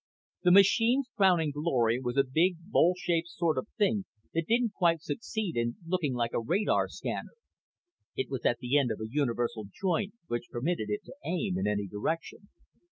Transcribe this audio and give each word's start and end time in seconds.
The 0.41 0.49
machine's 0.51 1.07
crowning 1.15 1.51
glory 1.51 1.99
was 1.99 2.17
a 2.17 2.23
big 2.23 2.55
bowl 2.65 2.95
shaped 2.97 3.27
sort 3.27 3.59
of 3.59 3.67
thing 3.77 4.05
that 4.33 4.47
didn't 4.47 4.73
quite 4.73 5.03
succeed 5.03 5.55
in 5.55 5.75
looking 5.85 6.15
like 6.15 6.33
a 6.33 6.39
radar 6.41 6.87
scanner. 6.89 7.35
It 8.15 8.27
was 8.27 8.43
at 8.43 8.57
the 8.57 8.79
end 8.79 8.89
of 8.89 8.99
a 8.99 9.07
universal 9.11 9.65
joint 9.71 10.15
which 10.25 10.49
permitted 10.49 10.89
it 10.89 11.03
to 11.03 11.13
aim 11.23 11.55
in 11.55 11.67
any 11.67 11.85
direction. 11.85 12.47